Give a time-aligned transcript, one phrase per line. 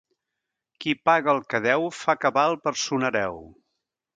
[0.85, 3.39] Qui paga el que deu, fa cabal per son hereu.